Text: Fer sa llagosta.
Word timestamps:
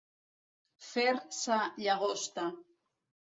Fer 0.85 1.13
sa 1.41 1.59
llagosta. 1.83 2.47